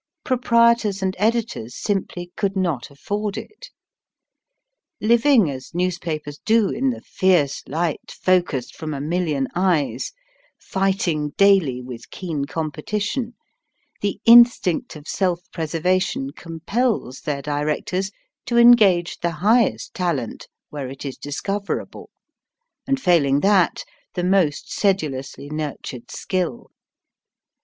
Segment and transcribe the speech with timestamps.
[0.23, 3.69] Proprietors and editors simply could not afford it.
[4.99, 10.11] Living as newspapers do in the fierce light focussed from a million eyes,
[10.57, 13.35] fighting daily with keen competition,
[14.01, 18.09] the instinct of self preservation compels their directors
[18.47, 22.09] to engage the highest talent where it is discoverable,
[22.87, 23.83] and, failing that,
[24.15, 26.71] the most sedulously nurtured skill.